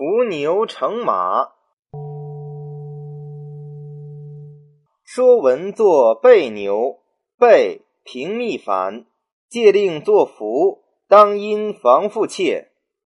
[0.00, 1.50] 伏牛乘马。
[5.04, 7.00] 说文作背牛，
[7.38, 9.04] 背平密反，
[9.50, 12.69] 借令作伏，当因防父妾。